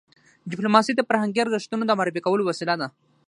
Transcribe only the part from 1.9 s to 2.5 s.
معرفي کولو